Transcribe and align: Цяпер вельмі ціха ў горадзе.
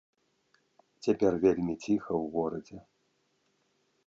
Цяпер 1.07 1.33
вельмі 1.45 1.73
ціха 1.83 2.07
ў 2.21 2.23
горадзе. 2.37 2.77